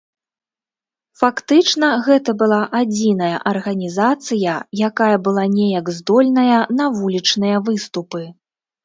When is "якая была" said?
4.87-5.45